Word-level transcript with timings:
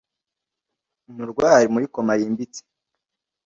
Umurwayi 1.09 1.55
ari 1.59 1.67
muri 1.73 1.85
koma 1.93 2.13
yimbitse 2.19 2.61